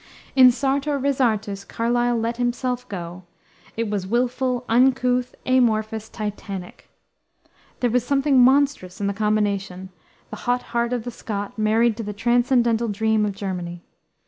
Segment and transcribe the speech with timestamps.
[0.35, 3.21] In Sartor Resartus Carlyle let himself go.
[3.77, 6.89] It was willful, uncouth, amorphous, titanic.
[7.81, 9.89] There was something monstrous in the combination,
[10.31, 13.83] the hot heart of the Scot married to the transcendental dream of Germany.